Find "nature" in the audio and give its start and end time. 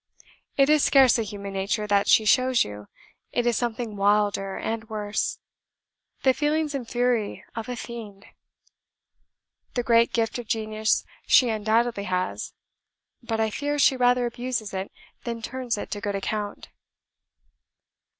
1.53-1.85